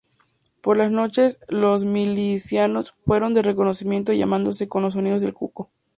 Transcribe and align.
Por 0.61 0.77
la 0.77 0.89
noche 0.89 1.27
los 1.47 1.85
milicianos 1.85 2.95
fueron 3.05 3.35
de 3.35 3.43
reconocimiento 3.43 4.11
llamándose 4.13 4.67
con 4.67 4.81
los 4.81 4.95
sonidos 4.95 5.21
del 5.21 5.35
cuco. 5.35 5.69